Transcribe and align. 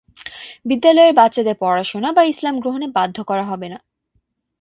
বিদ্যালয়ের 0.65 1.13
বাচ্চাদের 1.13 1.55
পড়াশোনা 1.55 2.09
বা 2.13 2.23
ইসলাম 2.23 2.55
গ্রহণে 2.59 2.87
বাধ্য 2.95 3.17
করা 3.23 3.43
হবে 3.43 3.67
না। 3.69 3.79